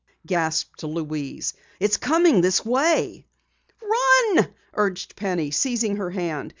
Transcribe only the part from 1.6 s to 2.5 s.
"It's coming